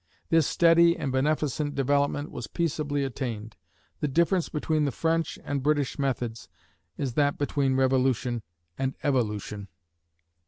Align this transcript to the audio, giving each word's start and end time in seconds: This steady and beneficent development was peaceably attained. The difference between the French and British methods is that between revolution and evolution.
This 0.29 0.47
steady 0.47 0.97
and 0.97 1.11
beneficent 1.11 1.75
development 1.75 2.31
was 2.31 2.47
peaceably 2.47 3.03
attained. 3.03 3.55
The 3.99 4.07
difference 4.07 4.49
between 4.49 4.85
the 4.85 4.91
French 4.91 5.37
and 5.43 5.61
British 5.61 5.99
methods 5.99 6.49
is 6.97 7.13
that 7.13 7.37
between 7.37 7.75
revolution 7.75 8.41
and 8.79 8.95
evolution. 9.03 9.67